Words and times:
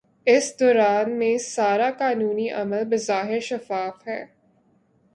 اس 0.27 0.59
دوران 0.59 1.11
میں 1.11 1.37
سارا 1.37 1.89
قانونی 1.97 2.49
عمل 2.49 2.83
بظاہر 2.85 3.39
شفاف 3.39 4.07
ہے۔ 4.07 4.25